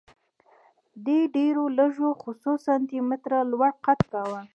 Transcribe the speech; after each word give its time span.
دې 1.05 1.19
ډېرو 1.35 1.63
لږو 1.77 2.09
څو 2.41 2.51
سانتي 2.65 2.99
متره 3.09 3.39
لوړ 3.51 3.71
قد 3.85 3.99
کاوه 4.11 4.41